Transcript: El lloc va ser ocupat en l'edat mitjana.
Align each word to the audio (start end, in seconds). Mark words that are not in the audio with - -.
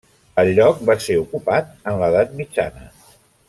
El 0.43 0.47
lloc 0.59 0.79
va 0.91 0.95
ser 1.09 1.17
ocupat 1.25 1.69
en 1.93 2.01
l'edat 2.05 2.35
mitjana. 2.41 2.91